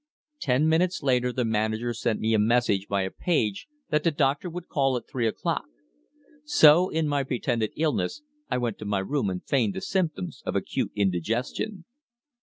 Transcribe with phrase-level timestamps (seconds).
[0.39, 4.49] Ten minutes later the manager sent me a message by a page that the doctor
[4.49, 5.65] would call at three o'clock.
[6.43, 10.55] So, in my pretended illness, I went to my room and feigned the symptoms of
[10.55, 11.85] acute indigestion.